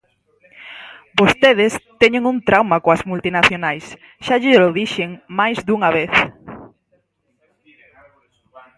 Vostedes 1.19 1.73
teñen 2.01 2.23
un 2.31 2.37
trauma 2.47 2.77
coas 2.83 3.01
multinacionais, 3.09 3.85
xa 4.25 4.35
llelo 4.43 4.75
dixen 4.79 5.09
máis 5.39 5.57
dunha 5.67 5.89
vez. 5.97 6.13